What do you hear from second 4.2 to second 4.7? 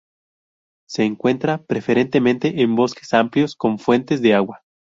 de agua.